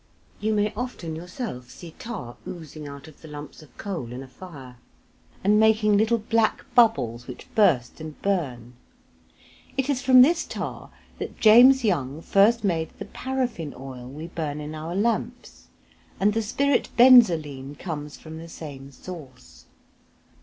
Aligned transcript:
You 0.39 0.55
may 0.55 0.73
often 0.73 1.15
yourself 1.15 1.69
see 1.69 1.91
tar 1.99 2.35
oozing 2.47 2.87
out 2.87 3.07
of 3.07 3.21
the 3.21 3.27
lumps 3.27 3.61
of 3.61 3.77
coal 3.77 4.11
in 4.11 4.23
a 4.23 4.27
fire, 4.27 4.77
and 5.43 5.59
making 5.59 5.95
little 5.95 6.17
black 6.17 6.65
bubbles 6.73 7.27
which 7.27 7.45
burst 7.53 8.01
and 8.01 8.19
burn. 8.23 8.73
It 9.77 9.91
is 9.91 10.01
from 10.01 10.23
this 10.23 10.43
tar 10.43 10.89
that 11.19 11.39
James 11.39 11.83
Young 11.83 12.19
first 12.23 12.63
made 12.63 12.89
the 12.97 13.05
paraffin 13.05 13.75
oil 13.77 14.07
we 14.07 14.25
burn 14.25 14.59
in 14.59 14.73
our 14.73 14.95
lamps, 14.95 15.67
and 16.19 16.33
the 16.33 16.41
spirit 16.41 16.89
benzoline 16.97 17.75
comes 17.77 18.17
from 18.17 18.39
the 18.39 18.49
same 18.49 18.89
source. 18.91 19.65